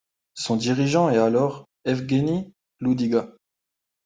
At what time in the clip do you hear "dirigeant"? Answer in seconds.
0.55-1.11